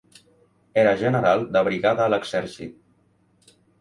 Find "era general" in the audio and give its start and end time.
0.83-1.45